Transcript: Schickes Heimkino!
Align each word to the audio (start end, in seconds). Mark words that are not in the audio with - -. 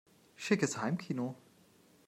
Schickes 0.35 0.81
Heimkino! 0.81 1.35